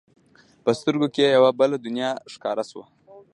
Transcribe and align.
په 0.63 0.71
سترګو 0.79 1.07
کې 1.15 1.21
یې 1.25 1.33
یوه 1.37 1.51
بله 1.59 1.75
دنیا 1.85 2.11
ښکاره 2.33 2.63
شوه. 2.69 2.85